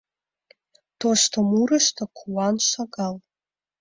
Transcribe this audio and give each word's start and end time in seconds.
Тошто 1.01 1.37
мурышто 1.49 2.03
куан 2.17 2.55
шагал. 2.69 3.15